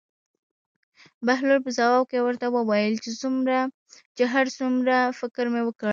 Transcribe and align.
بهلول 1.25 1.59
په 1.65 1.71
ځواب 1.77 2.03
کې 2.09 2.19
ورته 2.25 2.47
وویل 2.49 2.93
چې 4.17 4.23
هر 4.33 4.45
څومره 4.57 4.95
فکر 5.19 5.45
مې 5.53 5.61
وکړ. 5.65 5.89